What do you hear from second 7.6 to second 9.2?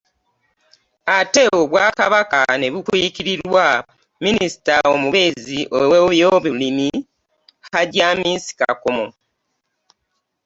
Hajji Amis Kakomo